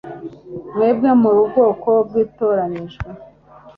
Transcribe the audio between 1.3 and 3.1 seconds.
ubwoko bwatoranyijwe